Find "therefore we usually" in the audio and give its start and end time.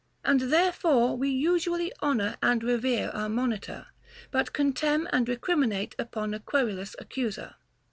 0.51-1.91